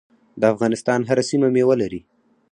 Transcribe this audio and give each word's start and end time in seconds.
د 0.39 0.43
افغانستان 0.53 0.99
هره 1.09 1.23
سیمه 1.29 1.47
میوه 1.55 1.75
لري. 1.81 2.01